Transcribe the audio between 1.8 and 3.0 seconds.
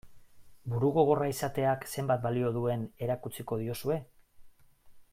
zenbat balio duen